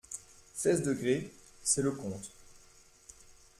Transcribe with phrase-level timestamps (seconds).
[0.55, 1.31] Seize degrés;
[1.61, 2.31] c’est le compte.